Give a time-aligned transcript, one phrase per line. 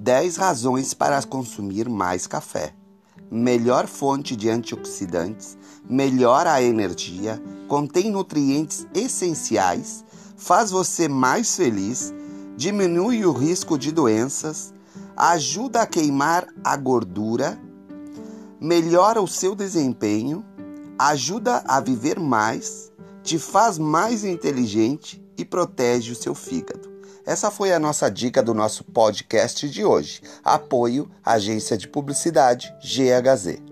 [0.00, 2.74] 10 razões para consumir mais café.
[3.30, 10.02] Melhor fonte de antioxidantes, melhora a energia, contém nutrientes essenciais,
[10.38, 12.14] faz você mais feliz,
[12.56, 14.72] diminui o risco de doenças,
[15.14, 17.60] ajuda a queimar a gordura,
[18.58, 20.42] melhora o seu desempenho,
[20.98, 22.90] ajuda a viver mais,
[23.22, 26.89] te faz mais inteligente e protege o seu fígado.
[27.26, 30.22] Essa foi a nossa dica do nosso podcast de hoje.
[30.42, 33.69] Apoio Agência de Publicidade GHZ.